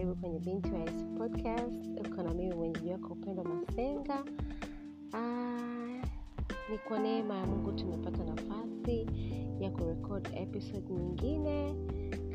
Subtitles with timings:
[0.00, 0.84] karibu kwenye Binti wa
[1.18, 1.86] podcast.
[2.06, 4.24] Uko na mimi mwenyeji wako Upendo Masenga.
[5.12, 6.02] Ah,
[6.70, 9.06] ni kwa neema ya Mungu tumepata nafasi
[9.60, 11.74] ya kurekod episode nyingine.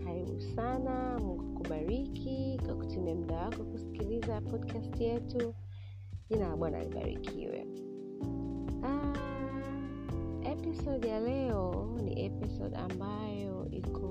[0.04, 5.54] Karibu sana, Mungu akubariki kwa kutumia muda wako kusikiliza podcast yetu.
[6.30, 7.68] Jina la Bwana libarikiwe.
[8.84, 9.14] Ah,
[10.52, 14.05] episode ya leo ni episode ambayo iko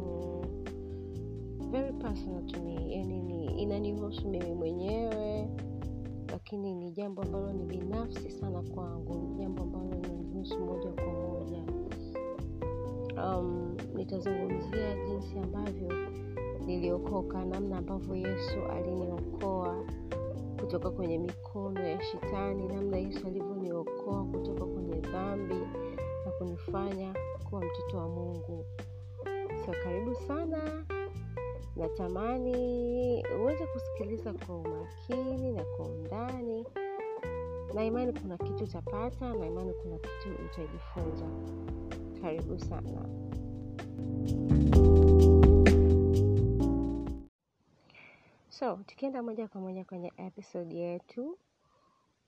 [1.75, 5.49] very personal to me, yani ni inanihusu mimi mwenyewe,
[6.33, 11.63] lakini ni jambo ambalo ni binafsi sana kwangu, ni jambo ambalo linanihusu moja kwa moja.
[13.25, 15.93] Um, nitazungumzia jinsi ambavyo
[16.67, 19.85] niliokoka, namna ambavyo Yesu aliniokoa
[20.61, 25.55] kutoka kwenye mikono ya shetani, namna Yesu alivyoniokoa kutoka kwenye dhambi
[26.27, 27.15] na kunifanya
[27.49, 28.65] kuwa mtoto wa Mungu.
[29.67, 30.85] So karibu sana,
[31.77, 36.67] natamani uweze kusikiliza kwa umakini na kwa undani,
[37.75, 41.27] na imani kuna kitu utapata, na imani kuna kitu utajifunza.
[42.23, 43.09] Karibu sana.
[48.49, 51.39] So tukienda moja kwa moja kwenye episode yetu,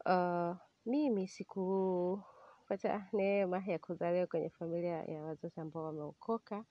[0.07, 6.65] uh, mimi sikupata neema ya kuzaliwa kwenye familia ya wazazi ambao wameokoka,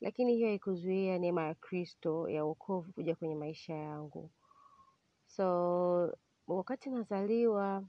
[0.00, 4.30] lakini hiyo haikuzuia neema ya Kristo ya wokovu kuja kwenye maisha yangu.
[5.26, 7.84] So wakati nazaliwa,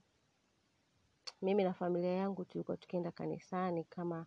[1.41, 4.25] mimi na familia yangu tulikuwa tukienda kanisani kama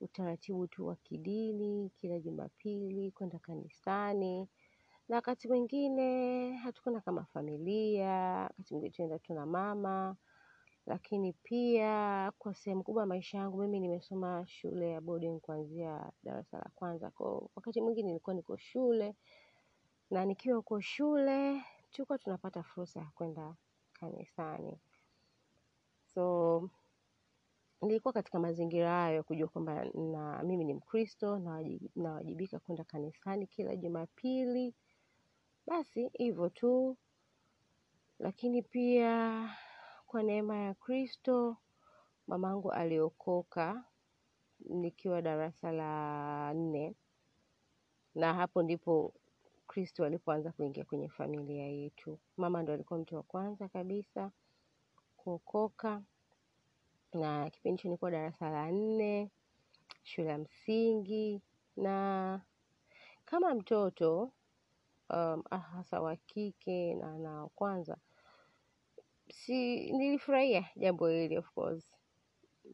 [0.00, 4.48] utaratibu tu wa kidini, kila Jumapili kwenda kanisani,
[5.08, 10.16] na wakati mwingine hatukwenda kama familia, wakati mwingine tunaenda tu na mama,
[10.86, 16.70] lakini pia kwa sehemu kubwa maisha yangu mimi nimesoma shule ya boarding kuanzia darasa la
[16.74, 17.10] kwanza.
[17.10, 19.14] Kwa wakati mwingi nilikuwa niko shule,
[20.10, 23.54] na nikiwa huko shule tulikuwa tunapata fursa ya kwenda
[23.92, 24.78] kanisani.
[26.14, 26.70] So
[27.82, 31.38] nilikuwa katika mazingira hayo kujua kwamba na mimi ni Mkristo
[31.96, 34.74] nawajibika kwenda kanisani kila Jumapili.
[35.66, 36.96] Basi hivyo tu,
[38.18, 39.48] lakini pia
[40.06, 41.56] kwa neema ya Kristo
[42.26, 43.84] mamangu aliokoka
[44.60, 46.94] nikiwa darasa la nne,
[48.14, 49.14] na hapo ndipo
[49.66, 52.18] Kristo alipoanza kuingia kwenye familia yetu.
[52.36, 54.30] Mama ndo alikuwa mtu wa kwanza kabisa
[55.16, 56.02] kuokoka,
[57.12, 59.30] na kipindi hicho nilikuwa darasa la nne
[60.02, 61.42] shule ya msingi,
[61.76, 62.40] na
[63.24, 64.22] kama mtoto
[65.10, 67.96] um, ah, hasa wa kike na na wa kwanza
[69.30, 71.84] si nilifurahia jambo hili of course.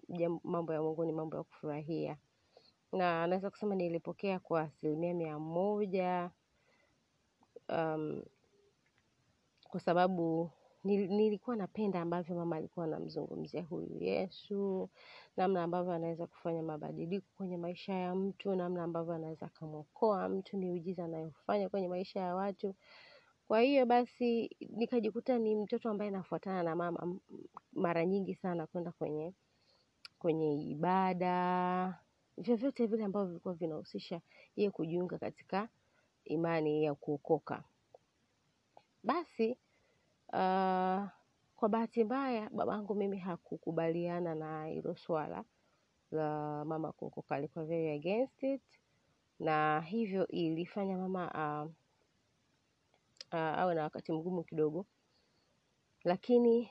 [0.09, 2.17] jambo, mambo ya Mungu ni mambo ya kufurahia,
[2.93, 6.31] na naweza kusema nilipokea kwa asilimia mia moja
[7.69, 8.23] um,
[9.69, 10.51] kwa sababu
[10.85, 14.89] nil, nilikuwa napenda ambavyo mama alikuwa anamzungumzia huyu Yesu,
[15.37, 21.05] namna ambavyo anaweza kufanya mabadiliko kwenye maisha ya mtu, namna ambavyo anaweza akamwokoa mtu, miujiza
[21.05, 22.75] anayofanya kwenye maisha ya watu.
[23.53, 27.17] Kwa hiyo basi nikajikuta ni mtoto ambaye nafuatana na mama
[27.73, 29.35] mara nyingi sana kwenda kwenye
[30.19, 31.99] kwenye ibada,
[32.39, 34.21] vyovyote vile ambavyo vilikuwa vinahusisha
[34.57, 35.69] yeye kujiunga katika
[36.25, 37.65] imani ya kuokoka.
[39.05, 39.51] Basi
[40.29, 41.09] uh,
[41.57, 45.45] kwa bahati mbaya babangu mimi hakukubaliana na hilo swala
[46.11, 48.63] la mama kuokoka, alikuwa very against it,
[49.39, 51.82] na hivyo ilifanya mama uh,
[53.33, 54.87] awe na wakati mgumu kidogo,
[56.05, 56.71] lakini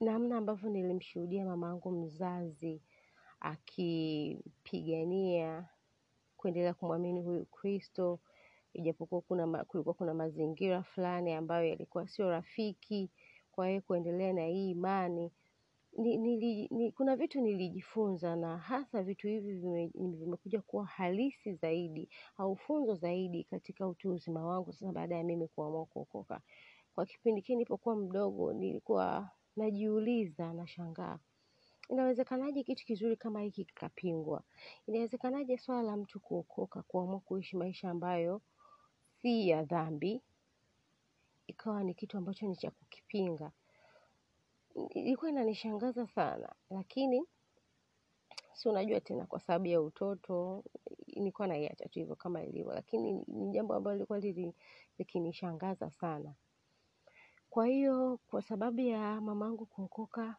[0.00, 2.82] namna ambavyo nilimshuhudia mamangu mzazi
[3.40, 4.88] akipigania
[6.36, 8.20] kuendelea kumwamini huyu Kristo,
[8.72, 13.10] ijapokuwa kuna kulikuwa kuna mazingira fulani ambayo yalikuwa sio rafiki
[13.52, 15.32] kwa yeye kuendelea na hii imani.
[16.94, 19.54] Kuna vitu nilijifunza na hasa vitu hivi
[19.94, 22.08] vimekuja kuwa halisi zaidi
[22.38, 26.40] au funzo zaidi katika utu uzima wangu sasa baada ya mimi kuamua kuokoka.
[26.94, 31.18] Kwa kipindi kile nilipokuwa mdogo nilikuwa najiuliza, nashangaa
[31.88, 34.42] inawezekanaje kitu kizuri kama hiki kikapingwa?
[34.86, 38.42] Inawezekanaje swala la mtu kuokoka, kuamua kuishi maisha ambayo
[39.22, 40.22] si ya dhambi,
[41.46, 43.52] ikawa ni kitu ambacho ni cha kukipinga?
[44.90, 47.24] Ilikuwa inanishangaza sana, lakini
[48.52, 50.64] si unajua tena, kwa sababu ya utoto
[51.06, 54.20] nilikuwa naiacha tu hivyo kama ilivyo, lakini ni jambo ambalo lilikuwa
[54.98, 56.34] likinishangaza sana.
[57.50, 60.36] Kwa hiyo kwa sababu ya mamangu kuokoka,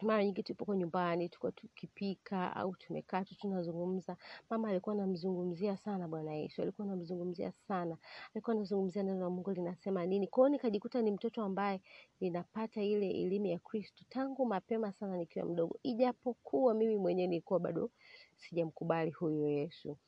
[0.00, 4.16] mara nyingi tulipokuwa nyumbani tulikuwa tukipika au tumekaa tu tunazungumza,
[4.50, 7.96] mama alikuwa anamzungumzia sana Bwana Yesu, alikuwa anamzungumzia sana,
[8.34, 10.26] alikuwa anazungumzia neno la Mungu linasema nini.
[10.26, 11.80] Kwa hiyo nikajikuta ni mtoto ambaye
[12.20, 17.90] ninapata ile elimu ya Kristo tangu mapema sana nikiwa mdogo, ijapokuwa mimi mwenyewe nilikuwa bado
[18.36, 19.98] sijamkubali huyo Yesu.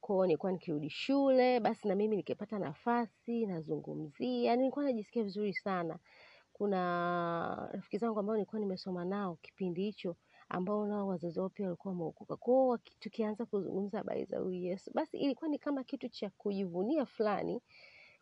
[0.00, 5.98] Kwa hiyo nilikuwa nikirudi shule, basi na mimi nikipata nafasi nazungumzia, nilikuwa najisikia vizuri sana.
[6.58, 10.16] Kuna rafiki zangu ambao nilikuwa nimesoma nao kipindi hicho
[10.48, 12.36] ambao nao wazazi wao pia walikuwa wameokoka.
[12.36, 17.62] Kwa tukianza kuzungumza habari za huyu Yesu, basi ilikuwa ni kama kitu cha kujivunia fulani,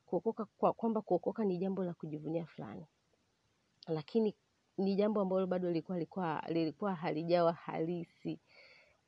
[0.07, 2.87] kuokoka kwa kwamba kuokoka ni jambo la kujivunia fulani,
[3.89, 4.35] lakini
[4.79, 8.39] ni jambo ambalo bado lilikuwa lilikuwa lilikuwa halijawa halisi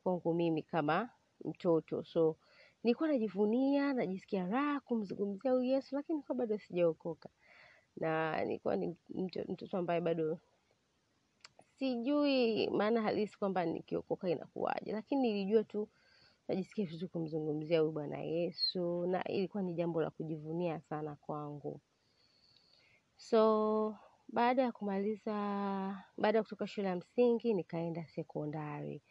[0.03, 1.09] kwangu mimi kama
[1.45, 2.03] mtoto.
[2.03, 2.35] So
[2.83, 7.29] nilikuwa najivunia, najisikia raha kumzungumzia huyu Yesu, lakini nilikuwa bado sijaokoka
[7.99, 8.95] na nilikuwa ni
[9.47, 10.39] mtoto ambaye bado
[11.79, 15.89] sijui maana halisi kwamba nikiokoka inakuwaje, lakini nilijua tu
[16.47, 21.81] najisikia vizuri kumzungumzia huyu Bwana Yesu, na ilikuwa ni jambo la kujivunia sana kwangu.
[23.17, 23.95] So
[24.27, 25.33] baada ya kumaliza,
[26.17, 29.01] baada ya kutoka shule ya msingi nikaenda sekondari,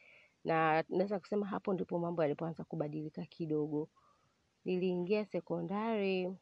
[0.44, 3.88] na naweza kusema hapo ndipo mambo yalipoanza kubadilika kidogo.
[4.64, 6.37] Niliingia sekondari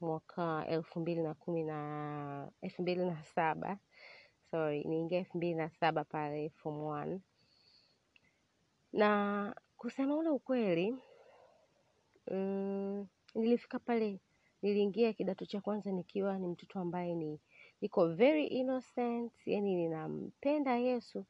[0.00, 3.78] mwaka elfu mbili na kumi na elfu mbili na saba.
[4.50, 7.20] Sorry, niingia elfu mbili na saba pale form one,
[8.92, 10.96] na kusema ule ukweli
[12.30, 14.20] mm, nilifika pale,
[14.62, 17.40] niliingia kidato cha kwanza nikiwa ni mtoto ambaye ni
[17.80, 21.24] niko very innocent, yani ninampenda Yesu.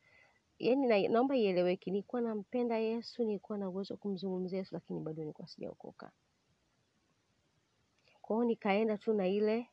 [0.58, 5.20] Yani na, naomba ieleweke, nilikuwa nampenda Yesu, nilikuwa na uwezo wa kumzungumzia Yesu, lakini bado
[5.22, 6.12] nilikuwa sijaokoka.
[8.26, 9.66] Kwa hiyo nikaenda tu na ile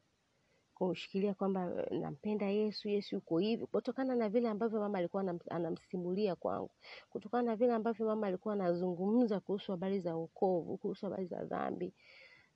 [0.74, 6.36] kushikilia kwamba eh, nampenda Yesu, Yesu yuko hivi, kutokana na vile ambavyo mama alikuwa anamsimulia
[6.36, 6.72] kwangu,
[7.10, 11.94] kutokana na vile ambavyo mama alikuwa anazungumza kuhusu habari za wokovu, kuhusu habari za dhambi,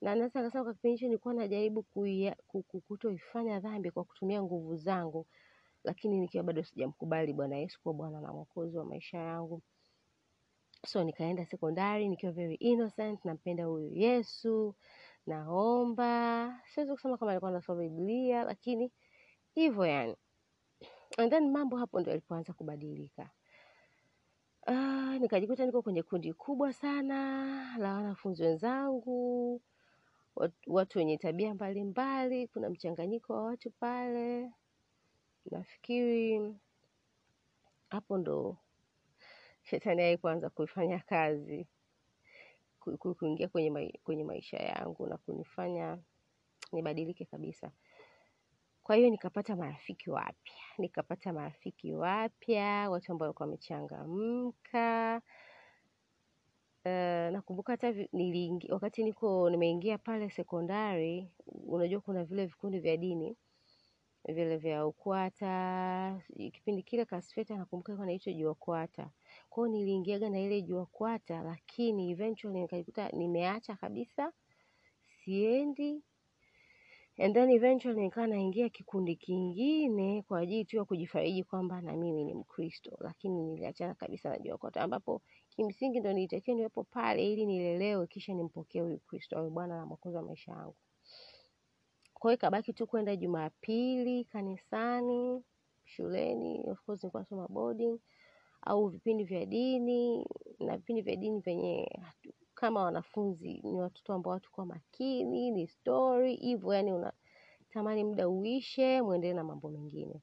[0.01, 1.83] na naweza nikasema kwa kipindi hicho nilikuwa najaribu
[2.87, 5.27] kutoifanya dhambi kwa kutumia nguvu zangu,
[5.83, 9.61] lakini nikiwa bado sijamkubali Bwana Yesu kuwa Bwana na Mwokozi wa maisha yangu.
[10.85, 14.75] So nikaenda sekondari nikiwa very innocent, nampenda huyu Yesu,
[15.27, 16.59] naomba.
[16.73, 18.91] Siwezi kusema kama alikuwa anasoma Biblia, lakini
[19.55, 20.15] hivyo yani.
[21.17, 23.29] And then mambo hapo ndo yalipoanza kubadilika.
[24.67, 29.61] Ah, nikajikuta niko kwenye kundi kubwa sana la wanafunzi wenzangu,
[30.67, 34.51] watu, wenye tabia mbalimbali, kuna mchanganyiko wa watu pale.
[35.51, 36.55] Nafikiri
[37.89, 38.57] hapo ndo
[39.63, 41.67] shetani alipoanza kuifanya kazi
[42.97, 45.97] kuingia kwenye, kwenye maisha yangu na kunifanya
[46.71, 47.71] nibadilike kabisa.
[48.83, 55.21] Kwa hiyo nikapata marafiki wapya, nikapata marafiki wapya, watu ambao walikuwa wamechangamka.
[56.85, 56.91] Uh,
[57.33, 57.93] nakumbuka hata
[58.69, 63.37] wakati niko nimeingia pale sekondari, unajua kuna vile vikundi vya dini
[64.33, 66.21] vile vya UKWATA.
[66.53, 69.09] Kipindi kile Kasfeta nakumbuka ilikuwa inaitwa JUAKWATA.
[69.49, 74.33] Kwa hiyo niliingiaga na ile JUAKWATA, lakini eventually nikajikuta nimeacha kabisa,
[75.23, 76.03] siendi
[77.19, 82.23] and then eventually nikawa naingia kikundi kingine kwa ajili tu ya kujifariji kwamba na mimi
[82.23, 88.07] ni Mkristo, lakini niliachana kabisa na JUAKWATA ambapo kimsingi ndo nilitakiwa niwepo pale ili nilelewe
[88.07, 90.75] kisha nimpokee huyu Kristo awe Bwana na Mwokozi wa maisha yangu.
[92.19, 95.43] Kwa hiyo ikabaki tu kwenda Jumapili kanisani,
[95.85, 97.99] shuleni, of course nilikuwa nasoma boarding
[98.61, 100.27] au vipindi vya dini
[100.59, 101.89] na vipindi vya dini vyenye
[102.55, 109.33] kama wanafunzi ni watoto ambao hatukuwa makini, ni story hivyo, yani unatamani muda uishe, muendelee
[109.33, 110.21] na mambo mengine.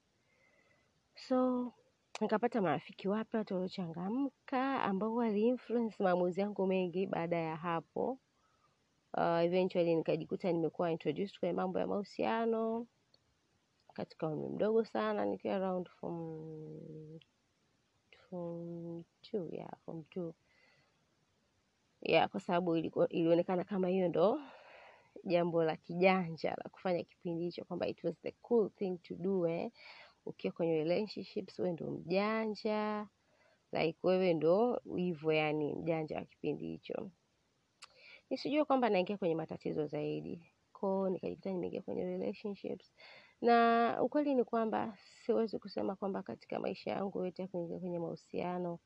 [1.14, 1.72] So
[2.20, 5.58] nikapata marafiki wapya, watu waliochangamka ambao wali
[5.98, 8.18] maamuzi yangu mengi baada ya hapo.
[9.16, 12.86] Uh, eventually nikajikuta nimekuwa introduced kwenye mambo ya mahusiano
[13.94, 17.20] katika umri mdogo sana, nikiwa around form
[18.30, 20.34] form two, yeah, form two.
[22.02, 22.76] Yeah, kwa sababu
[23.08, 24.40] ilionekana kama hiyo ndo
[25.24, 29.46] jambo la kijanja la kufanya kipindi hicho, kwamba it was the cool thing to do
[29.48, 29.70] eh.
[30.26, 33.08] Ukiwa kwenye relationships wewe ndo mjanja,
[33.72, 37.10] like wewe ndo hivyo, yani mjanja wa kipindi hicho.
[38.30, 42.92] Nisijue kwamba naingia kwenye matatizo zaidi, koo nikajikuta nimeingia kwenye relationships,
[43.40, 48.78] na ukweli ni kwamba siwezi kusema kwamba katika maisha yangu yote ya kuingia kwenye mahusiano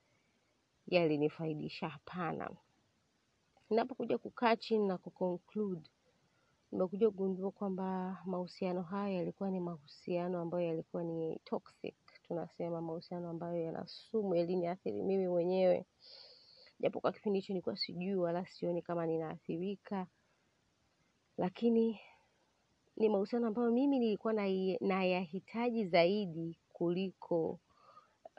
[0.87, 1.89] yalinifaidisha.
[1.89, 2.51] Hapana,
[3.71, 5.91] ninapokuja kukaa chini na kuconclude
[6.73, 13.63] nimekuja kugundua kwamba mahusiano haya yalikuwa ni mahusiano ambayo yalikuwa ni toxic, tunasema mahusiano ambayo
[13.65, 15.87] yana sumu yaliniathiri mimi mwenyewe
[16.81, 20.07] japo kwa kipindi hicho nilikuwa sijui wala sioni kama ninaathirika.
[21.37, 22.01] Lakini
[22.97, 24.33] ni mahusiano ambayo mimi nilikuwa
[24.81, 27.61] nayahitaji zaidi kuliko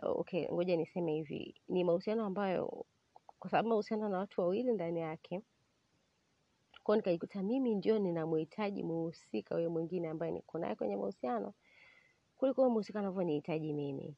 [0.01, 1.55] okay ngoja niseme hivi.
[1.69, 2.85] Ni mahusiano ambayo
[3.39, 5.41] kwa sababu mahusiano na watu wawili ndani yake
[6.83, 11.53] kwao nikajikuta mimi ndio ninamhitaji muhusika huyo mwingine ambaye niko naye kwenye mahusiano
[12.37, 14.15] kuliko huyo muhusika anavyonihitaji mimi.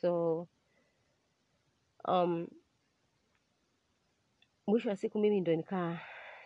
[0.00, 0.46] So
[2.08, 2.46] um,
[4.70, 5.98] mwisho wa siku mimi ndo nikaa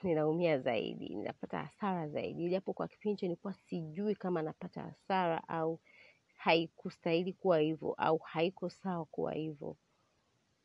[0.02, 2.48] ninaumia zaidi ninapata hasara zaidi.
[2.48, 5.80] Japo kwa kipindi hicho nilikuwa sijui kama napata hasara au
[6.36, 9.76] haikustahili kuwa hivyo au haiko sawa kuwa hivyo.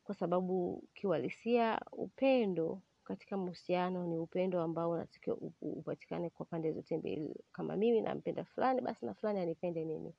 [0.04, 7.34] Kwa sababu kiuhalisia upendo katika mahusiano ni upendo ambao unatakiwa upatikane kwa pande zote mbili.
[7.52, 10.14] Kama mimi nampenda fulani basi na fulani anipende mimi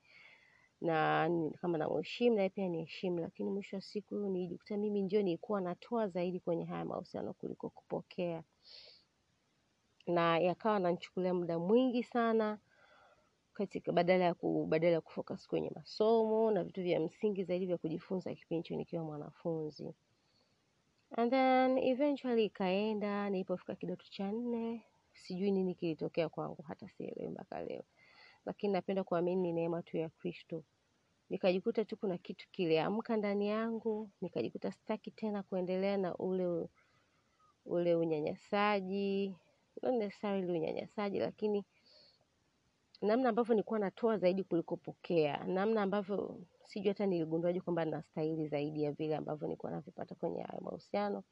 [0.82, 6.08] na kama namheshimu naye pia niheshimu lakini mwisho wa siku nilijikuta mimi ndio nilikuwa natoa
[6.08, 8.42] zaidi kwenye haya mahusiano kuliko kupokea.
[10.06, 12.58] Na yakawa nanichukulia muda mwingi sana
[13.54, 17.78] katika badala ya ku, badala ya kufocus kwenye masomo na vitu vya msingi zaidi vya
[17.78, 19.94] kujifunza kipindi hicho nikiwa mwanafunzi.
[21.16, 27.62] And then eventually ikaenda nilipofika kidato cha nne sijui nini kilitokea kwangu hata sielewi mpaka
[27.62, 27.84] leo
[28.46, 30.64] lakini napenda kuamini ni neema tu ya kristo.
[31.30, 36.68] Nikajikuta tu kuna kitu kiliamka ndani yangu nikajikuta sitaki tena kuendelea na ule
[37.64, 39.36] ule unyanyasaji
[39.82, 41.64] not necessarily unyanyasaji lakini
[43.02, 48.82] namna ambavyo nilikuwa natoa zaidi kuliko pokea namna ambavyo sijui hata niligunduaje kwamba nastahili zaidi
[48.82, 51.24] ya vile ambavyo nilikuwa navipata kwenye haya mahusiano.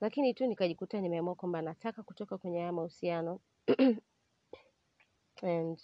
[0.00, 3.40] Lakini tu nikajikuta nimeamua kwamba nataka kutoka kwenye haya mahusiano.
[5.42, 5.80] And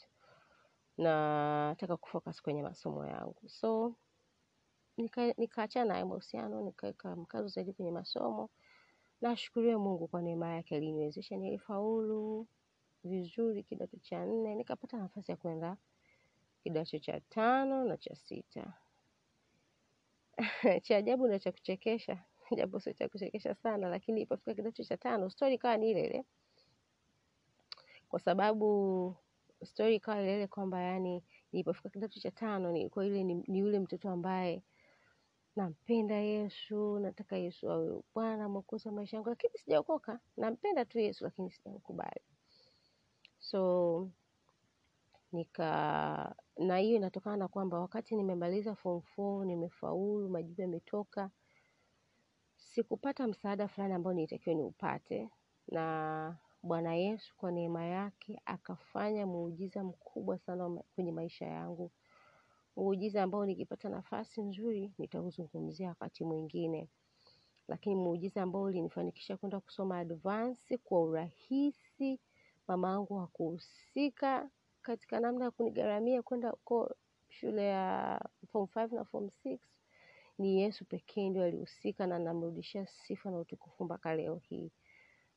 [0.99, 3.49] nataka kufocus kwenye masomo yangu.
[3.49, 3.95] So
[4.99, 8.51] nika- nikaachana nika nayo mahusiano nikaweka mkazo zaidi kwenye masomo.
[9.21, 11.37] Nashukuriwe mungu kwa neema yake aliniwezesha.
[11.37, 12.47] Nilifaulu
[13.05, 14.55] vizuri kidato cha nne.
[14.55, 15.77] Nikapata nafasi ya kwenda
[16.63, 18.73] kidato cha tano na cha sita.
[20.83, 22.25] Cha ajabu na cha kuchekesha.
[22.57, 26.25] Japo sio cha kuchekesha sana lakini ilipofika kidato cha tano stori ikawa ni ile ile.
[28.09, 29.17] Kwa sababu
[29.67, 33.79] stori ikawa ile ile kwamba yani nilipofika kidato cha tano nilikuwa yule ni, ni yule
[33.79, 34.63] mtoto ambaye
[35.57, 40.21] nampenda yesu nataka yesu awe bwana mwokozi wa maisha yangu lakini sijaokoka.
[40.37, 42.21] Nampenda tu yesu lakini sijamkubali
[43.39, 44.11] so
[45.33, 51.31] nika na hiyo inatokana na kwamba wakati nimemaliza form four nimefaulu majibu yametoka
[52.57, 55.31] sikupata msaada fulani ambao nilitakiwa niupate.
[55.69, 61.91] Na bwana yesu kwa neema yake akafanya muujiza mkubwa sana kwenye maisha yangu.
[62.77, 66.89] Muujiza ambao nikipata nafasi nzuri nitauzungumzia wakati mwingine.
[67.69, 72.21] Lakini muujiza ambao ulinifanikisha kwenda kusoma advance kwa urahisi
[72.69, 74.51] mama yangu hakuhusika
[74.83, 76.95] katika namna ya kunigharamia kwenda huko
[77.29, 78.21] shule ya
[78.53, 79.59] form 5 na form 6
[80.39, 84.71] ni yesu pekee ndio alihusika na namrudishia sifa na utukufu mpaka leo hii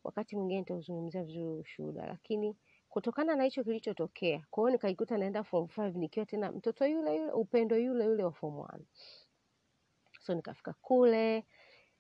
[0.04, 2.06] wakati mwingine nitauzungumzia vizuri ushuhuda.
[2.08, 2.56] Lakini
[2.90, 7.32] kutokana na hicho kilichotokea kwa hiyo nikajikuta naenda form 5 nikiwa tena mtoto yule yule
[7.32, 8.80] upendo yule yule wa form 1
[10.20, 11.46] so nikafika kule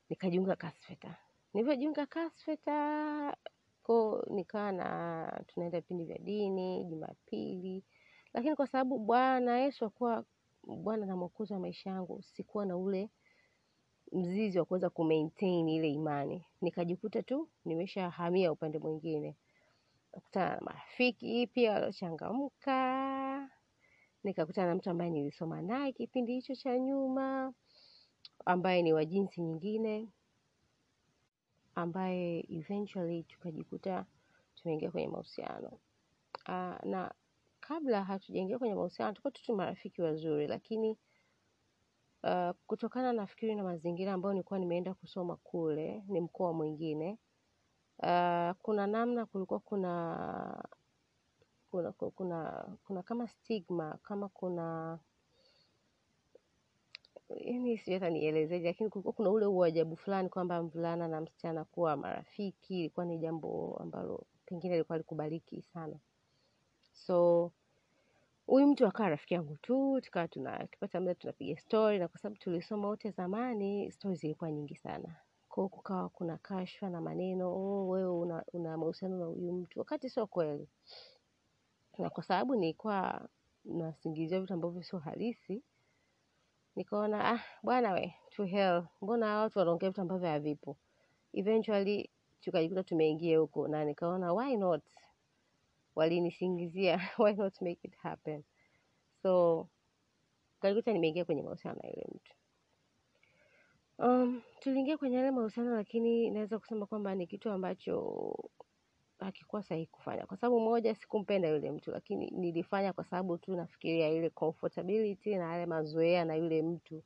[0.09, 1.15] nikajiunga kasfeta
[1.53, 3.37] nilivyojiunga kasfeta
[3.83, 7.83] ko nikawa na tunaenda vipindi vya dini jumapili.
[8.33, 10.25] Lakini kwa sababu bwana yesu akuwa
[10.63, 13.09] bwana na mwokozi wa maisha yangu sikuwa na ule
[14.11, 16.45] mzizi wa kuweza kumaintain ile imani.
[16.61, 19.35] Nikajikuta tu nimeshahamia upande mwingine.
[20.13, 23.49] Nakutana na marafiki pia waliochangamka.
[24.23, 27.53] Nikakutana na mtu ambaye nilisoma naye kipindi hicho cha nyuma
[28.45, 30.07] ambaye ni wa jinsi nyingine
[31.75, 34.05] ambaye eventually tukajikuta
[34.55, 35.79] tumeingia kwenye mahusiano.
[36.47, 37.13] Uh, na
[37.59, 40.97] kabla hatujaingia kwenye mahusiano tulikuwa tu marafiki wazuri lakini
[42.67, 47.17] kutokana nafikiri na mazingira ambayo nilikuwa nimeenda kusoma kule ni mkoa mwingine.
[47.99, 50.65] Uh, kuna namna kulikuwa kuna
[52.85, 54.99] kuna, kama stigma kama kuna
[57.29, 61.97] yani sijui hata nielezeje lakini kulikuwa kuna ule uajabu fulani kwamba mvulana na msichana kuwa
[61.97, 65.99] marafiki ilikuwa ni jambo ambalo pengine ilikuwa likubaliki sana.
[66.93, 67.51] So
[68.49, 72.87] huyu mtu akawa rafiki yangu tu tukawa tuna muda tunapiga stori na kwa sababu tulisoma
[72.87, 75.15] wote zamani stori zilikuwa nyingi sana.
[75.49, 79.79] Kwao kukawa kuna kashfa na maneno oh, wewe una, una mahusiano na huyu mtu.
[79.79, 80.67] Wakati sio kweli.
[81.97, 83.29] Na kwa sababu nilikuwa
[83.65, 85.63] nasingizia vitu ambavyo sio halisi
[86.75, 90.77] nikaona ah, bwana we to hell, mbona watu wanaongea vitu ambavyo havipo.
[91.33, 92.09] Eventually
[92.41, 94.83] tukajikuta tumeingia huko, na nikaona why not,
[95.99, 98.43] walinisingizia why not make it happen.
[99.23, 99.67] So
[100.55, 102.33] tukajikuta nimeingia kwenye mahusiano na yule mtu.
[103.99, 108.35] Um, tuliingia kwenye yale mahusiano, lakini naweza kusema kwamba ni kitu ambacho
[109.19, 114.09] hakikuwa sahihi kufanya, kwa sababu moja, sikumpenda yule mtu, lakini nilifanya kwa sababu tu nafikiria
[114.09, 117.03] ile comfortability na yale mazoea na yule mtu,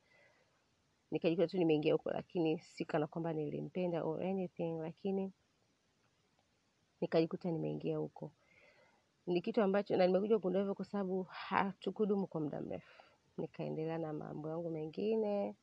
[1.10, 5.32] nikajikuta tu nimeingia huko, lakini sikana kwamba nilimpenda or anything, lakini
[7.00, 8.32] nikajikuta nimeingia huko.
[9.26, 13.02] Ni kitu ambacho na nimekuja kugundua hivyo kwa sababu hatukudumu kwa muda mrefu,
[13.38, 15.54] nikaendelea na mambo yangu mengine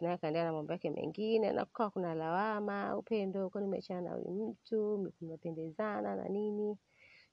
[0.00, 4.46] naye akaendelea na mambo yake mengine, na kukawa kuna lawama, upendo, kwani nimeachana na huyu
[4.48, 6.78] mtu, mnapendezana na nini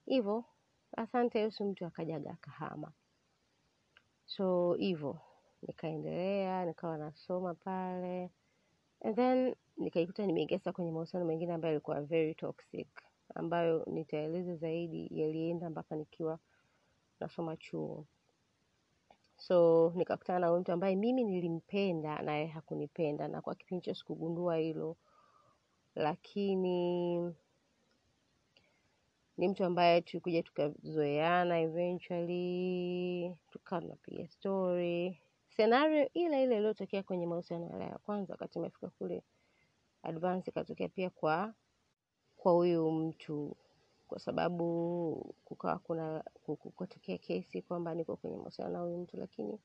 [0.06, 0.46] hivyo.
[0.98, 2.92] Asante Yesu, mtu akajaga akahama.
[4.26, 5.20] So hivyo
[5.62, 8.30] nikaendelea, nikawa nasoma pale,
[9.06, 12.88] and then nikajikuta nimeingia sasa kwenye mahusiano mengine ambayo yalikuwa very toxic,
[13.36, 16.40] ambayo nitaeleza zaidi, yalienda mpaka nikiwa
[17.20, 18.06] nasoma chuo.
[19.38, 24.98] So nikakutana na mtu ambaye mimi nilimpenda naye hakunipenda, na kwa kipindi hicho sikugundua hilo,
[25.96, 27.18] lakini
[29.38, 37.70] ni mtu ambaye tulikuja tukazoeana, eventually tukawa tunapiga story, scenario ile ile iliyotokea kwenye mahusiano
[37.70, 39.24] yale ya kwanza, wakati imefika kule
[40.04, 41.54] advance ikatokea pia kwa
[42.40, 43.56] kwa huyu mtu,
[44.08, 49.60] kwa sababu kukawa kuna kukotokea kesi kwamba niko kwenye mahusiano na huyu mtu, lakini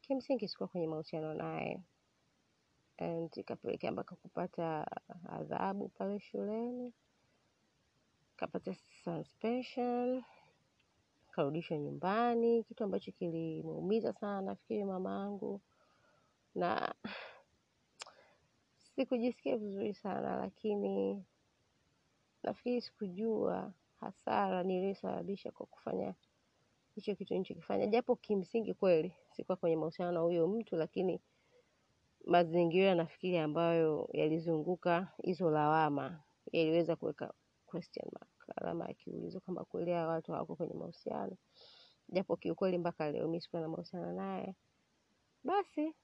[0.00, 1.82] kimsingi sikuwa kwenye mahusiano naye,
[2.98, 4.86] and ikapelekea mpaka kupata
[5.28, 6.92] adhabu pale shuleni,
[8.36, 8.74] kapata
[9.04, 10.24] suspension,
[11.30, 15.60] karudishwa nyumbani, kitu ambacho kilimuumiza sana nafikiri mamangu,
[16.54, 16.94] na
[18.96, 21.24] sikujisikia vizuri sana, lakini
[22.46, 26.14] nafikiri sikujua hasara niliyosababisha kwa kufanya
[26.94, 31.20] hicho kitu nilichokifanya, japo kimsingi kweli sikuwa kwenye mahusiano na huyo mtu, lakini
[32.24, 37.32] mazingira nafikiri ambayo yalizunguka hizo lawama yaliweza kuweka
[37.66, 41.36] question mark, alama ya kiulizo kweli hawa watu hawako kwenye mahusiano,
[42.08, 44.54] japo kiukweli mpaka leo mimi sikuwa na mahusiano naye.
[45.44, 45.94] Basi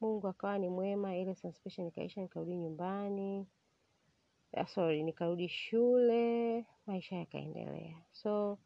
[0.00, 3.46] Mungu akawa ni mwema, ile suspicion ikaisha, nikarudi nyumbani,
[4.66, 8.02] sorry, nikarudi shule, maisha yakaendelea.
[8.12, 8.58] So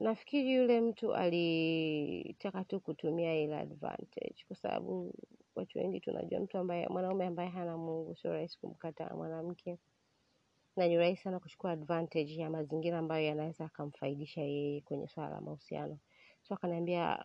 [0.00, 5.14] nafikiri yule mtu alitaka tu kutumia ile advantage, kwa sababu
[5.54, 9.78] watu wengi tunajua mtu ambaye mwanaume ambaye hana Mungu sio rahisi kumkataa mwanamke,
[10.76, 15.40] na ni rahisi sana kuchukua advantage ya mazingira ambayo yanaweza akamfaidisha yeye kwenye swala la
[15.40, 15.98] mahusiano.
[16.42, 17.24] So akaniambia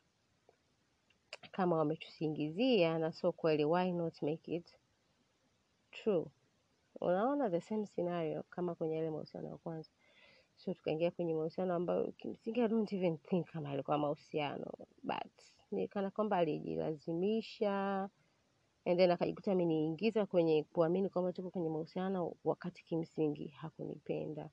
[1.51, 4.75] kama wametusingizia na sio kweli, why not make it
[5.91, 6.25] true?
[7.01, 9.89] Unaona, the same scenario kama kwenye yale mahusiano ya kwanza.
[10.55, 14.71] So tukaingia kwenye mahusiano ambayo kimsingi I don't even think kama alikuwa mahusiano,
[15.03, 15.31] but
[15.71, 18.09] ni kana kwamba alijilazimisha
[18.85, 24.49] and then akajikuta ameniingiza kwenye kuamini kwamba tuko kwenye mahusiano wakati kimsingi hakunipenda.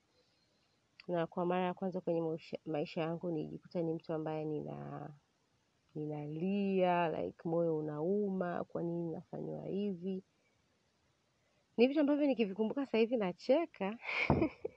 [1.07, 5.09] Na kwa mara ya kwanza kwenye maisha, maisha yangu nilijikuta ni mtu ambaye nina
[5.95, 10.23] ninalia like moyo unauma, kwa nini nafanyiwa hivi?
[11.77, 13.97] Ni vitu ambavyo nikivikumbuka sasa hivi nacheka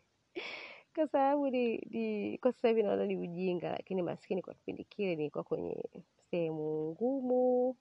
[0.95, 5.17] kwa sababu ni, ni kwa sasa hivi naona ni ujinga, lakini maskini kwa kipindi kile
[5.17, 5.85] nilikuwa kwenye
[6.31, 7.77] sehemu ngumu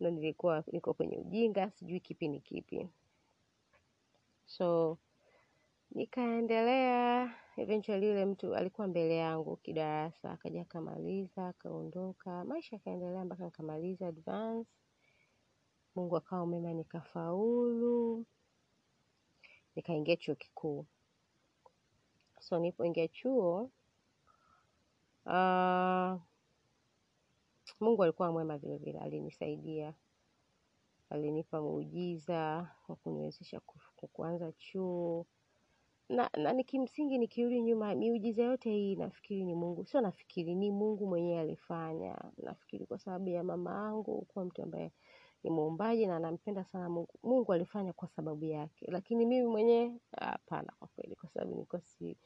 [0.00, 2.88] na nilikuwa niko kwenye ujinga, sijui kipi ni kipi.
[4.46, 4.98] So
[5.90, 14.06] nikaendelea, eventually yule mtu alikuwa mbele yangu kidarasa, akaja akamaliza, akaondoka, maisha yakaendelea mpaka nikamaliza
[14.08, 14.70] advance.
[15.96, 18.24] Mungu akawa mwema, nikafaulu,
[19.76, 20.86] nikaingia chuo kikuu.
[22.40, 23.70] So nilipoingia chuo
[25.26, 26.20] uh,
[27.80, 29.94] Mungu alikuwa mwema vile vile, alinisaidia,
[31.10, 33.60] alinipa muujiza wa kuniwezesha
[34.12, 35.26] kuanza chuo
[36.08, 40.70] na, na ni kimsingi nikirudi nyuma, miujiza yote hii nafikiri ni Mungu, sio nafikiri, ni
[40.70, 42.18] Mungu mwenyewe alifanya.
[42.38, 44.92] Nafikiri kwa sababu ya mama yangu kuwa mtu ambaye
[45.44, 47.18] ni muombaji na anampenda sana Mungu.
[47.22, 52.16] Mungu alifanya kwa sababu yake, lakini mimi mwenyewe hapana, kwa kweli, kwa sababu nilikuwa si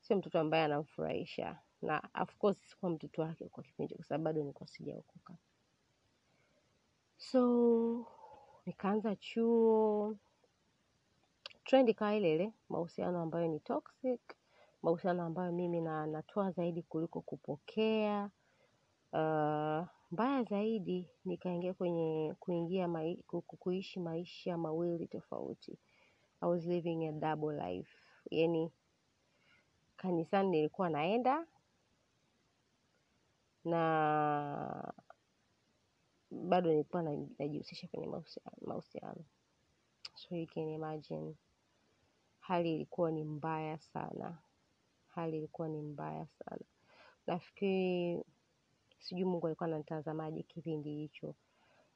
[0.00, 4.40] sio mtoto ambaye anamfurahisha, na of course sikuwa mtoto wake kwa kipindi, kwa sababu bado
[4.40, 5.36] nilikuwa sijaokoka.
[7.16, 8.06] So
[8.66, 10.16] nikaanza chuo,
[11.64, 14.20] trend ikawa ile, mahusiano ambayo ni toxic,
[14.82, 18.30] mahusiano ambayo mimi na natoa zaidi kuliko kupokea,
[19.12, 22.88] Uh, mbaya zaidi nikaingia kwenye kuingia
[23.58, 25.78] kuishi maisha mawili tofauti.
[26.42, 27.96] I was living a double life.
[28.30, 28.72] Yani
[29.96, 31.46] kanisani nilikuwa naenda
[33.64, 34.92] na
[36.30, 37.02] bado nilikuwa
[37.38, 38.06] najihusisha kwenye
[38.66, 39.24] mahusiano.
[40.14, 41.34] So you can imagine
[42.40, 44.38] hali ilikuwa ni mbaya sana,
[45.08, 46.64] hali ilikuwa ni mbaya sana.
[47.26, 48.24] Nafikiri
[49.00, 51.34] sijui Mungu alikuwa ananitazamaje kipindi hicho,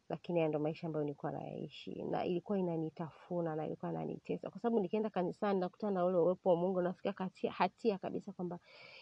[0.09, 4.81] lakini haya ndo maisha ambayo nilikuwa nayaishi, na ilikuwa inanitafuna na ilikuwa inanitesa, kwa sababu
[4.81, 7.15] nikienda kanisani nakutana na ule uwepo wa Mungu, nafikia
[7.53, 8.59] hatia kabisa kwamba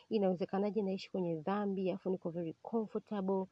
[0.09, 3.47] inawezekanaje naishi kwenye dhambi afu niko very comfortable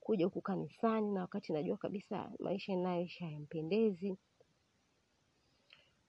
[0.00, 4.16] kuja huku kanisani, na wakati najua kabisa maisha ninayoishi hayampendezi.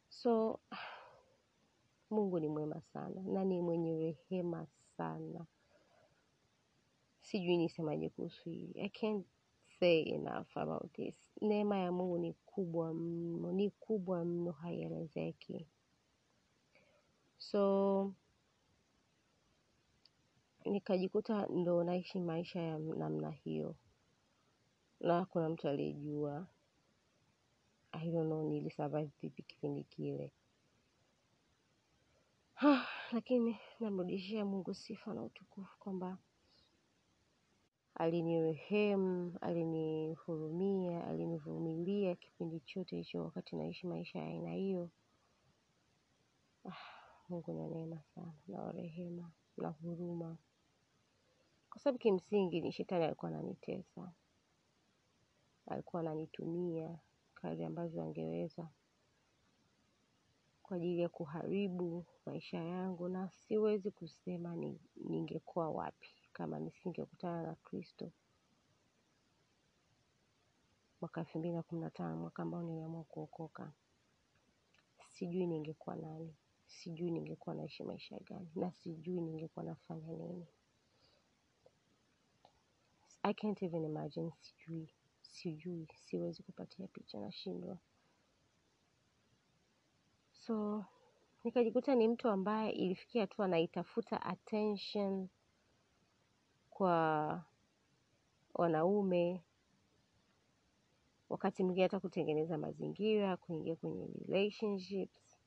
[0.10, 0.60] So
[2.12, 5.45] Mungu ni mwema sana na ni mwenye rehema sana.
[7.29, 8.71] Sijui nisemaje kuhusu hii.
[8.75, 9.25] I can't
[9.79, 11.15] say enough about this.
[11.41, 15.67] Neema ya Mungu ni kubwa mno, ni kubwa mno, haielezeki.
[17.37, 18.13] So
[20.65, 23.75] nikajikuta ndo naishi maisha ya namna hiyo,
[24.99, 26.47] na kuna mtu aliyejua.
[27.91, 30.31] I don't know nilisurvive vipi kipindi kile.
[33.13, 36.17] Lakini namrudishia Mungu sifa na utukufu kwamba
[37.99, 44.89] alinirehemu, alinihurumia, alinivumilia kipindi chote hicho wakati naishi maisha ya aina hiyo.
[47.29, 50.38] Mungu ni neema sana na wa rehema na huruma,
[51.69, 54.12] kwa sababu kimsingi ni shetani alikuwa ananitesa,
[55.67, 56.99] alikuwa ananitumia
[57.35, 58.69] kadri ambavyo angeweza.
[60.63, 67.56] Kwa ajili ya kuharibu maisha yangu, na siwezi kusema ni, ningekuwa wapi kama nisingekutana na
[67.56, 68.12] Kristo
[71.02, 73.71] mwaka elfu mbili na kumi na tano, mwaka ambao niliamua kuokoka.
[75.10, 76.36] Sijui ningekuwa nani,
[76.67, 80.47] sijui ningekuwa naishi maisha gani, na sijui ningekuwa nafanya nini.
[83.23, 87.78] I can't even imagine, sijui, sijui, siwezi kupatia picha, nashindwa.
[90.32, 90.86] So
[91.43, 95.30] nikajikuta ni mtu ambaye ilifikia tu anaitafuta attention
[96.79, 97.43] kwa
[98.53, 99.41] wanaume,
[101.29, 105.37] wakati mwingine hata kutengeneza mazingira, kuingia kwenye relationships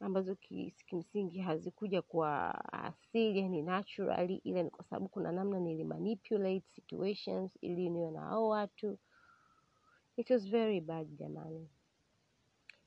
[0.00, 6.64] ambazo ki- kimsingi hazikuja kwa asili, yani naturally, ila ni kwa sababu kuna namna nilimanipulate
[6.74, 8.98] situations ili niwe na hao watu.
[10.16, 11.68] It was very bad jamani.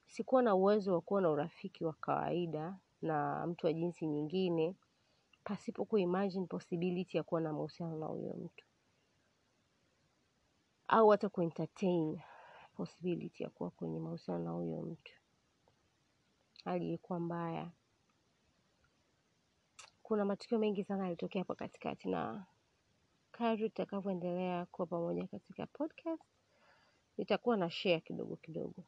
[0.08, 4.76] Sikuwa na uwezo wa kuwa na urafiki wa kawaida na mtu wa jinsi nyingine
[5.44, 8.66] pasipo kuimagine possibility ya kuwa na mahusiano na huyo mtu
[10.90, 12.20] au hata kuentertain
[12.76, 15.14] possibility ya kuwa kwenye mahusiano na huyo mtu.
[16.66, 17.72] Hali ilikuwa mbaya.
[20.04, 22.46] Kuna matukio mengi sana yalitokea hapo katikati, na
[23.32, 26.24] kadri tutakavyoendelea kuwa pamoja katika podcast
[27.18, 28.84] nitakuwa na share kidogo kidogo.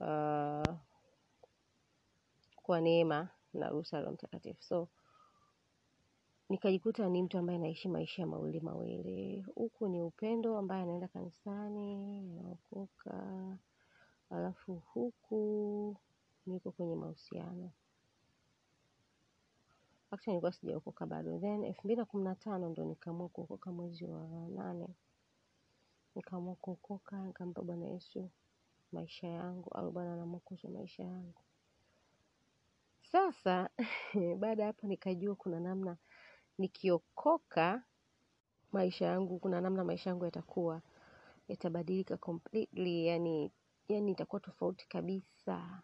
[0.00, 0.76] Uh,
[2.62, 4.62] kwa neema na ruhusa Roho Mtakatifu.
[4.62, 4.88] So
[6.48, 9.40] nikajikuta ni mtu ambaye naishi maisha mawili mawili.
[9.54, 13.58] Huku ni upendo ambaye anaenda kanisani, anaokoka,
[14.30, 15.96] alafu huku
[16.46, 17.70] niko kwenye mahusiano.
[20.10, 21.38] Actually nilikuwa sijaokoka bado.
[21.38, 24.88] Then elfu mbili na kumi na tano ndo nikaamua kuokoka mwezi wa nane.
[26.14, 28.30] Nikaamua kuokoka, nikampa Bwana Yesu
[28.92, 31.40] maisha yangu, au Bwana na Mwokozi maisha yangu.
[33.12, 33.70] Sasa
[34.40, 35.96] baada ya hapo nikajua kuna namna
[36.58, 37.84] nikiokoka
[38.72, 40.82] maisha yangu, kuna namna maisha yangu yatakuwa
[41.48, 43.52] yatabadilika completely, yani
[43.88, 45.82] yani itakuwa tofauti kabisa.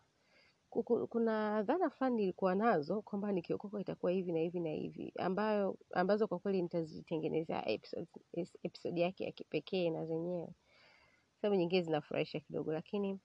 [0.71, 5.79] Kuku- Kuna dhana fulani nilikuwa nazo kwamba nikiokoka itakuwa hivi na hivi na hivi, ambayo
[5.95, 8.09] ambazo kwa kweli nitazitengenezea episode,
[8.63, 10.49] episode yake ya kipekee na zenyewe,
[11.41, 13.21] sababu nyingine zinafurahisha kidogo, lakini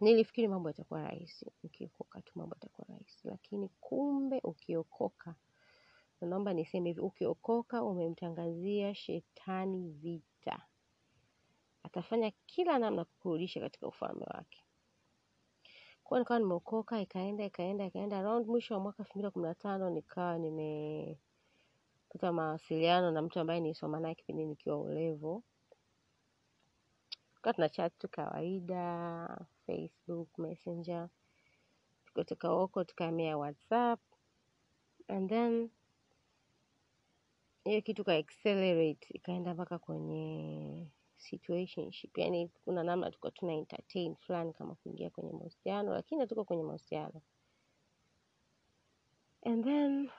[0.00, 5.34] nilifikiri mambo yatakuwa rahisi ukiokoka tu, mambo yatakuwa rahisi, lakini kumbe ukiokoka
[6.20, 10.62] na naomba niseme hivi, ukiokoka umemtangazia shetani vita,
[11.82, 14.64] atafanya kila namna kukurudisha katika ufalme wake.
[16.04, 19.54] Kwa nikawa nimeokoka, ikaenda ikaenda ikaenda, around mwisho wa mwaka elfu mbili na kumi na
[19.54, 21.18] tano nikawa nimepata
[22.32, 25.42] mawasiliano na mtu ambaye nilisoma naye kipindi nikiwa ulevo,
[27.34, 29.28] tukawa tuna chat tu kawaida,
[29.70, 31.08] Facebook, Messenger,
[32.06, 34.00] tukatoka huko tukahamia WhatsApp
[35.08, 35.70] and then
[37.64, 44.52] hiyo kitu ka accelerate ikaenda mpaka kwenye situationship, yani kuna namna tulikuwa tuna entertain fulani
[44.52, 47.22] kama kuingia kwenye mahusiano, lakini hatuko kwenye mahusiano.
[49.44, 50.10] And then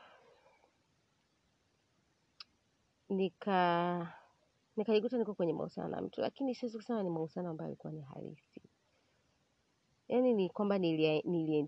[3.10, 4.14] nika
[4.78, 8.62] nikajikuta niko kwenye mahusiano na mtu, lakini siwezi kusema ni mahusiano ambayo alikuwa ni halisi.
[10.12, 11.68] Yani ni kwamba nili, nili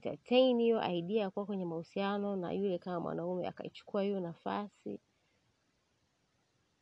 [0.63, 4.99] hiyo idea ya kuwa kwenye mahusiano na yule kama mwanaume akaichukua hiyo nafasi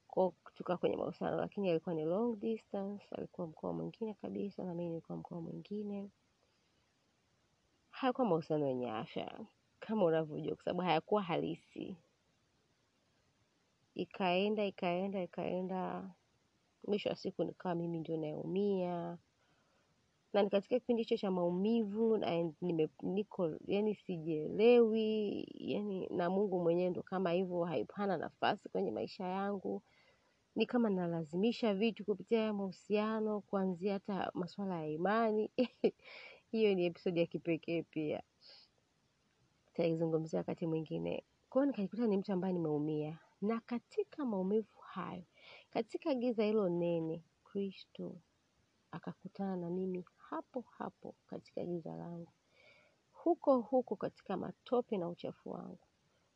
[0.08, 5.18] kwa kwenye mahusiano, lakini alikuwa ni long distance, alikuwa mkoa mwingine kabisa na mimi nilikuwa
[5.18, 6.10] mkoa mwingine.
[7.92, 9.40] Hayakuwa mahusiano yenye afya
[9.80, 11.96] kama unavyojua, kwa sababu hayakuwa halisi.
[13.96, 16.10] Ikaenda ikaenda ikaenda,
[16.88, 19.18] mwisho wa siku nikawa mimi ndio naumia,
[20.34, 22.52] na ni katika kipindi hicho cha maumivu na
[23.02, 29.84] niko yani sijielewi, yani na Mungu mwenyewe ndo kama hivyo haipana nafasi kwenye maisha yangu.
[30.56, 35.52] Ni kama nalazimisha vitu kupitia ya mahusiano kuanzia hata masuala ya imani.
[36.52, 38.24] Hiyo ni episodi ya kipekee pia.
[39.74, 41.24] Taizungumzia wakati mwingine.
[41.50, 43.20] Kwao nikajikuta ni mtu ambaye nimeumia.
[43.42, 45.24] Na katika maumivu hayo
[45.70, 48.16] katika giza hilo nene kristo
[48.92, 52.32] akakutana na mimi hapo hapo katika giza langu.
[53.14, 55.80] Huko huko katika matope na uchafu wangu.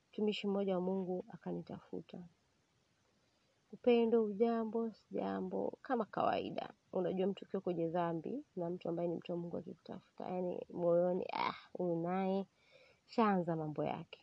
[0.10, 2.27] Mtumishi mmoja wa mungu akanitafuta.
[3.71, 6.73] Upendo ujambo sijambo kama kawaida.
[6.93, 11.25] Unajua mtu ukiwa kwenye dhambi na mtu ambaye ni mtu wa mungu akikutafuta yani moyoni
[11.34, 12.45] ah huyu naye
[13.08, 14.19] shaanza mambo yake.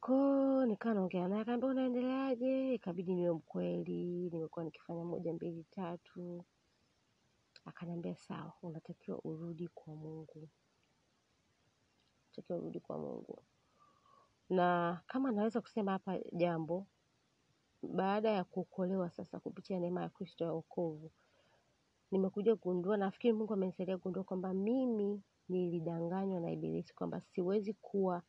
[0.00, 2.74] Ko nikawa naongea naye akaambia unaendeleaje?
[2.74, 6.44] Ikabidi niwe mkweli nimekuwa nikifanya moja mbili tatu
[7.68, 10.48] akaniambia sawa unatakiwa urudi kwa mungu.
[12.26, 13.42] Unatakiwa urudi kwa mungu.
[14.50, 16.86] Na kama naweza kusema hapa jambo
[17.82, 21.10] baada ya kuokolewa sasa kupitia neema ya Kristo ya wokovu,
[22.10, 28.22] nimekuja kugundua, nafikiri Mungu amenisaidia kugundua kwamba mimi nilidanganywa na Ibilisi kwamba siwezi kuwa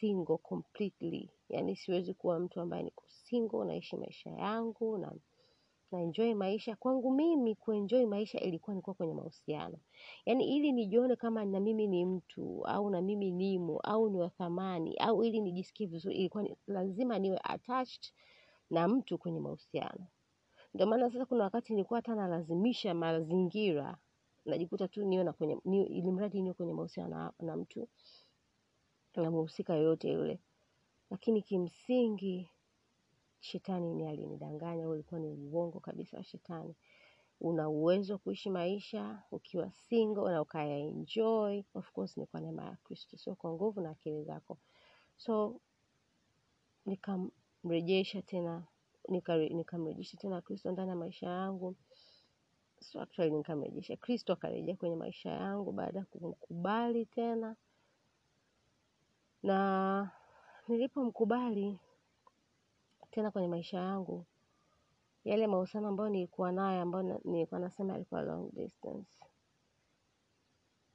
[0.00, 5.12] single completely, yani siwezi kuwa mtu ambaye niko single, naishi maisha yangu na
[5.92, 6.76] na enjoy maisha.
[6.76, 9.78] Kwangu mimi kuenjoy maisha ilikuwa nikuwa kwenye mahusiano,
[10.26, 14.28] yani ili nijione kama na mimi ni mtu au na mimi nimo au ni wa
[14.30, 18.12] thamani au ili nijisikie vizuri, ilikuwa lazima niwe attached
[18.70, 20.06] na mtu kwenye mahusiano.
[20.74, 23.96] Ndio maana sasa kuna wakati nilikuwa hata nalazimisha mazingira,
[24.44, 27.88] najikuta tu niwe na kwenye ni, ili mradi niwe kwenye mahusiano na, na mtu
[29.16, 30.40] na mhusika yoyote yule,
[31.10, 32.50] lakini kimsingi
[33.46, 36.74] shetani ni alinidanganya, ulikuwa ni uongo kabisa wa shetani.
[37.40, 42.64] Una uwezo wa kuishi maisha ukiwa single na ukaya enjoy, of course ni kwa neema
[42.64, 44.58] ya Kristo, sio kwa nguvu na akili zako.
[45.16, 45.60] So
[46.86, 48.64] nikamrejesha tena
[49.50, 51.76] nikamrejesha tena Kristo ndani ya maisha yangu.
[52.80, 57.56] So actually nikamrejesha Kristo akarejea kwenye maisha yangu baada ya kumkubali tena,
[59.42, 60.10] na
[60.68, 61.78] nilipomkubali
[63.16, 64.26] tena kwenye maisha yangu,
[65.24, 69.10] yale mahusiano ambayo nilikuwa nayo ambayo nilikuwa nasema yalikuwa long distance,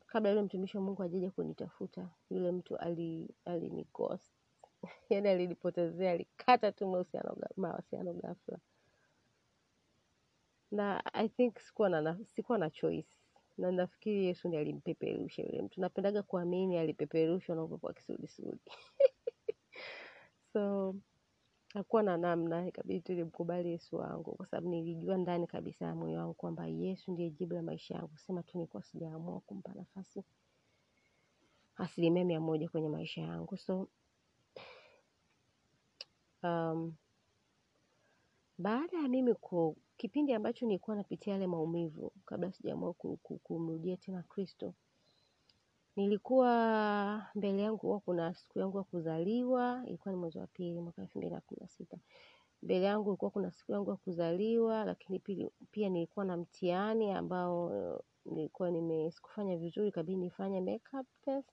[0.07, 2.77] kabla yule mtumishi wa Mungu ajaja kunitafuta, yule mtu
[3.45, 4.31] alinighost
[5.09, 6.87] yani alinipotezea, alikata tu
[7.57, 8.59] mahusiano ghafla,
[10.71, 13.09] na I think sikuwa na sikuwa na choice,
[13.57, 15.81] na nafikiri Yesu ndi alimpeperusha yule mtu.
[15.81, 18.59] Napendaga kuamini alipeperushwa na upepo wa kisulisuli
[20.53, 20.95] so
[21.73, 26.33] hakuwa na namna, ikabidi nimkubali Yesu wangu, kwa sababu nilijua ndani kabisa ya moyo wangu
[26.33, 30.23] kwamba Yesu ndiye jibu la maisha yangu, sema tu nilikuwa sijaamua kumpa nafasi.
[31.75, 33.57] Asilimia mia moja kwenye maisha yangu.
[33.57, 33.87] So
[36.43, 36.93] um,
[38.57, 42.93] baada ya mimi ku kipindi ambacho nilikuwa napitia yale maumivu kabla sijaamua
[43.43, 44.73] kumrudia tena Kristo,
[45.95, 51.01] nilikuwa mbele yangu huwa kuna siku yangu ya kuzaliwa, ilikuwa ni mwezi wa pili mwaka
[51.01, 51.97] elfu mbili na kumi na sita.
[52.63, 55.19] Mbele yangu ilikuwa kuna siku yangu ya kuzaliwa, lakini
[55.71, 57.71] pia nilikuwa na mtihani ambao
[58.25, 61.49] nilikuwa nime sikufanya vizuri, ikabidi nifanye makeup test.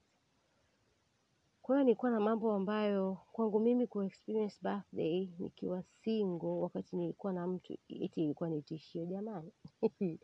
[1.61, 7.33] Kwa hiyo nilikuwa na mambo ambayo kwangu mimi ku experience birthday nikiwa single wakati nilikuwa
[7.33, 9.51] na mtu eti ilikuwa ni tishio jamani.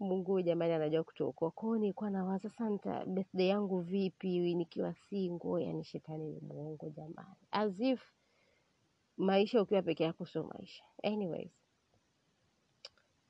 [0.00, 1.50] Mungu jamani anajua kutuokoa.
[1.50, 7.36] Kwa hiyo nilikuwa nawaza sasa birthday yangu vipi nikiwa single, yani shetani ni mwongo jamani.
[7.50, 8.02] As if
[9.16, 10.84] maisha ukiwa peke yako sio maisha.
[11.02, 11.52] Anyways,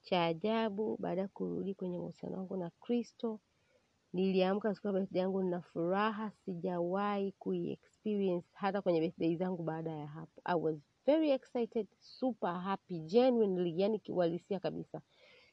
[0.03, 3.41] cha ajabu baada ya kurudi kwenye mahusiano wangu na Kristo
[4.15, 10.07] Niliamka siku ya birthday yangu nina furaha sijawahi kuiexperience hata kwenye birthday zangu baada ya
[10.07, 10.43] hapo.
[10.45, 15.01] I was very excited, super happy, genuinely, yani kiuhalisia kabisa.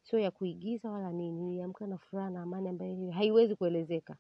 [0.10, 4.18] Sio ya kuigiza wala nini, niliamka na furaha na amani ambayo haiwezi kuelezeka.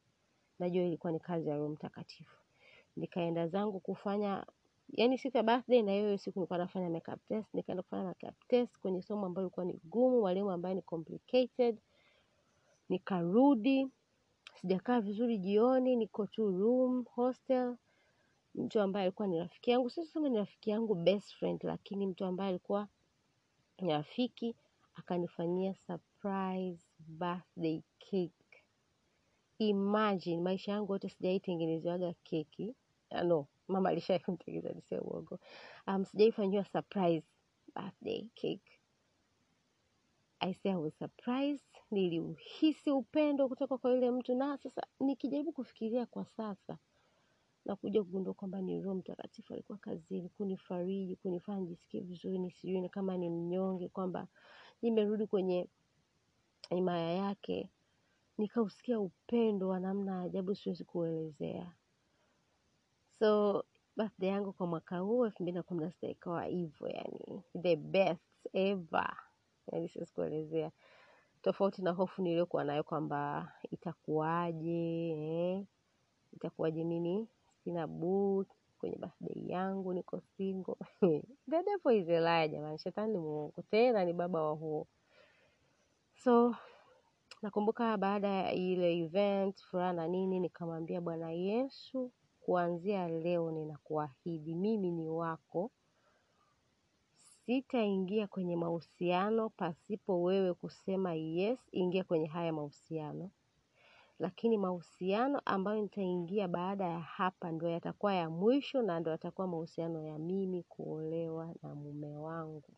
[0.60, 2.36] Najua ilikuwa ni kazi ya roho mtakatifu.
[2.95, 4.45] Nikaenda zangu kufanya,
[4.89, 7.54] yani siku ya birthday na hiyo siku nilikuwa nafanya makeup test.
[7.54, 11.78] Nikaenda kufanya makeup test kwenye somo ambayo ilikuwa ni gumu, walimu ambaye ni complicated.
[12.89, 13.88] Nikarudi,
[14.62, 17.76] sijakaa vizuri jioni, niko tu room, hostel.
[18.56, 22.26] Mtu ambaye alikuwa ni rafiki yangu, sisema sema ni rafiki yangu best friend, lakini mtu
[22.26, 22.88] ambaye alikuwa
[23.82, 24.56] ni rafiki,
[24.97, 28.63] akanifanyia surprise birthday cake.
[29.60, 32.75] Imagine, maisha yangu yote sijawahi keki.
[33.25, 35.39] No, mama alishawahi kunitengenezea uongo.
[35.88, 37.27] Um, sijawahi surprise
[37.75, 38.79] birthday cake.
[40.39, 46.05] I say I was surprised, niliuhisi upendo kutoka kwa yule mtu na sasa nikijaribu kufikiria
[46.05, 46.77] kwa sasa
[47.65, 53.17] na kuja kugundua kwamba ni Roho Mtakatifu alikuwa kazini kunifariji, kunifanya nijisikie vizuri, nisijui kama
[53.17, 54.27] ni mnyonge, kwamba
[54.81, 55.69] nimerudi kwenye
[56.69, 57.69] himaya yake,
[58.37, 61.73] nikausikia upendo wa namna ajabu siwezi kuelezea.
[63.19, 63.63] So
[63.97, 67.75] birthday yangu kwa mwaka huu elfu mbili na kumi na sita ikawa hivyo, yani the
[67.75, 68.21] best
[68.53, 69.17] ever,
[69.71, 70.71] yani siwezi kuelezea,
[71.41, 75.65] tofauti na hofu niliyokuwa nayo kwamba itakuwaje, eh?
[76.33, 77.27] itakuwaje nini
[77.63, 78.47] sina book
[78.88, 80.76] kwenye birthday yangu, niko single.
[81.50, 84.88] The devil is a liar jamani, shetani ni muongo, tena ni baba wa huo.
[86.15, 86.56] So
[87.41, 94.91] nakumbuka baada ya ile event furaha na nini, nikamwambia Bwana Yesu, kuanzia leo ninakuahidi mimi
[94.91, 95.71] ni wako,
[97.45, 103.30] sitaingia kwenye mahusiano pasipo wewe kusema yes, ingia kwenye haya mahusiano
[104.19, 110.03] lakini mahusiano ambayo nitaingia baada ya hapa ndo yatakuwa ya mwisho na ndo yatakuwa mahusiano
[110.03, 112.73] ya mimi kuolewa na mume wangu.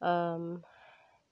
[0.00, 0.62] Um,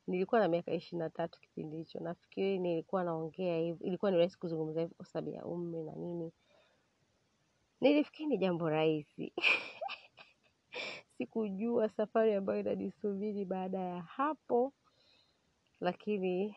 [0.06, 2.00] nilikuwa na miaka ishirini na tatu kipindi hicho.
[2.00, 6.32] Nafikiri nilikuwa naongea hivi, ilikuwa ni rahisi kuzungumza hivi kwa sababu ya umri na nini.
[7.80, 9.32] Nilifikiri ni jambo rahisi.
[11.18, 14.72] Sikujua safari ambayo inanisubiri baada ya hapo,
[15.80, 16.56] lakini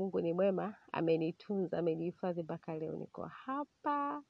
[0.00, 4.22] Mungu ni mwema, amenitunza, amenihifadhi mpaka leo niko hapa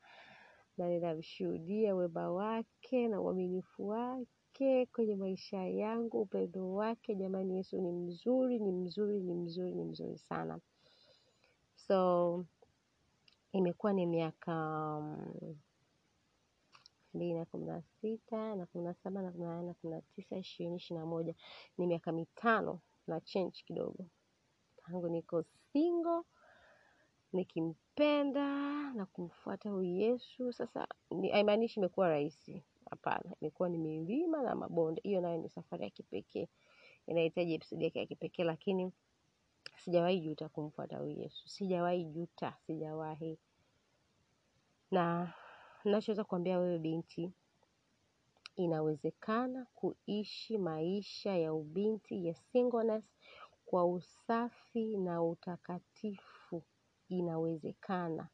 [0.78, 7.14] na ninamshuhudia wema wake na uaminifu wake kwenye maisha yangu, upendo wake.
[7.14, 10.60] Jamani, Yesu ni mzuri, ni mzuri, ni mzuri, ni mzuri sana.
[11.76, 12.44] So
[13.52, 14.54] imekuwa ni miaka
[17.14, 19.94] mbili na kumi na sita na kumi na saba na kumi na nane na kumi
[19.94, 21.34] na tisa ishirini ishirini na moja
[21.78, 24.06] ni miaka mitano na change kidogo
[24.90, 26.22] tangu niko single
[27.32, 28.44] nikimpenda
[28.92, 30.52] na kumfuata huyu Yesu.
[30.52, 33.34] Sasa ni- haimaanishi imekuwa rahisi, hapana.
[33.40, 36.48] Imekuwa ni milima na mabonde, hiyo nayo ni safari ya kipekee,
[37.06, 38.92] inahitaji episodi yake ya kipekee, lakini
[39.76, 43.38] sijawahi juta kumfuata huyu Yesu, sijawahi juta, sijawahi.
[44.90, 45.34] Na
[45.84, 47.32] nachoweza kuambia wewe binti,
[48.56, 53.04] inawezekana kuishi maisha ya ubinti ya singleness
[53.70, 56.62] kwa usafi na utakatifu.
[57.08, 58.28] Inawezekana.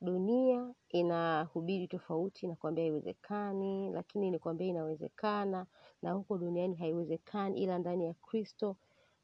[0.00, 5.66] Dunia inahubiri tofauti inakwambia haiwezekani, lakini nikwambia inawezekana,
[6.02, 8.76] na huko duniani haiwezekani, ila ndani ya Kristo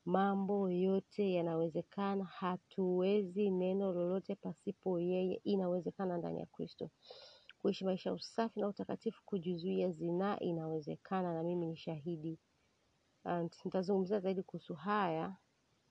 [0.05, 2.25] mambo yote yanawezekana.
[2.25, 6.91] Hatuwezi neno lolote pasipo yeye, inawezekana ndani ya Kristo.
[7.59, 12.39] Kuishi maisha usafi na utakatifu, kujizuia zinaa, inawezekana, na mimi ni shahidi.
[13.25, 15.37] And nitazungumzia zaidi kuhusu haya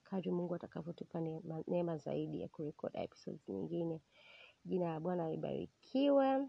[0.03, 1.21] kadri Mungu atakavyotupa
[1.67, 4.01] neema zaidi ya kurecord episodes nyingine.
[4.65, 6.47] Jina la Bwana libarikiwe.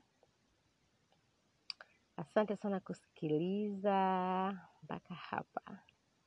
[2.16, 5.78] Asante sana kusikiliza mpaka hapa.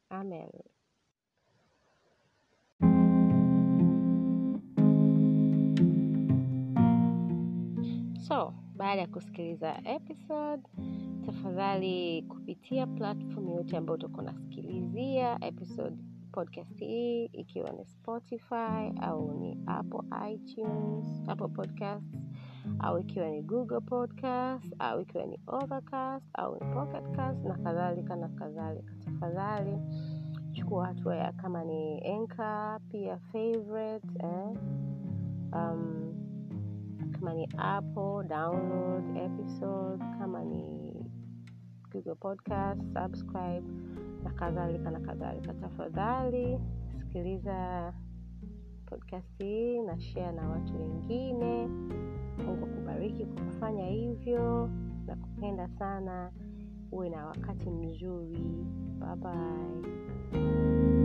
[0.10, 0.50] Amen.
[8.28, 10.64] So, baada ya kusikiliza episode,
[11.26, 15.96] tafadhali kupitia platform yote ambayo utakuwa unasikilizia episode
[16.32, 22.18] podcast hii, ikiwa ni Spotify au ni Apple iTunes, Apple Podcasts
[22.80, 28.28] au ikiwa ni Google Podcast au ikiwa ni Overcast au ni Pocketcast na kadhalika na
[28.28, 28.94] kadhalika.
[29.06, 29.78] Tafadhali
[30.52, 34.58] chukua hatua ya kama ni Anchor, pia favorite eh?
[35.54, 36.14] um,
[37.12, 40.83] kama ni Apple download episode, kama ni
[41.94, 43.64] Google Podcast subscribe
[44.24, 45.54] na kadhalika na kadhalika.
[45.54, 46.60] Tafadhali
[47.00, 47.94] sikiliza
[48.86, 51.68] podcast hii na share na watu wengine.
[52.46, 54.70] Mungu akubariki kwa kufanya hivyo,
[55.06, 56.32] na kupenda sana.
[56.92, 58.44] Uwe na wakati mzuri.
[59.00, 61.03] Bye bye.